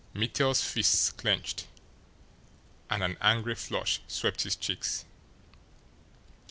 Mittel's 0.15 0.63
fists 0.63 1.11
clenched, 1.11 1.67
and 2.89 3.03
an 3.03 3.17
angry 3.21 3.53
flush 3.53 4.01
swept 4.07 4.41
his 4.41 4.55
cheeks. 4.55 5.05